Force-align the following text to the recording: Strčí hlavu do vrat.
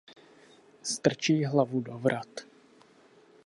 Strčí 0.83 1.45
hlavu 1.45 1.81
do 1.81 1.97
vrat. 1.99 2.27